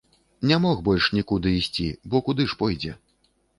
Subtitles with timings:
[0.51, 2.99] Не мог больш нікуды ісці, бо куды ж пойдзе?